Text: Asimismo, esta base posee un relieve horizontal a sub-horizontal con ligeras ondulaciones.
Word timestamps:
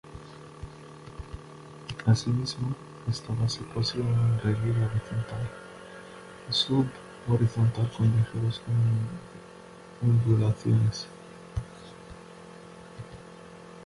Asimismo, 2.07 2.73
esta 3.07 3.31
base 3.35 3.61
posee 3.65 4.01
un 4.01 4.39
relieve 4.39 4.83
horizontal 4.87 5.47
a 6.49 6.51
sub-horizontal 6.51 7.87
con 7.95 8.07
ligeras 8.17 8.61
ondulaciones. 10.01 11.05